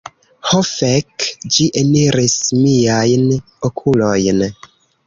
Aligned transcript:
Ho 0.51 0.61
fek... 0.69 1.27
ĝi 1.57 1.67
eniris 1.83 2.39
miajn 2.63 3.31
okulojn. 3.73 4.47